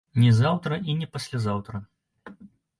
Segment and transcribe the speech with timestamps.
[0.21, 1.85] Не заўтра і не паслязаўтра.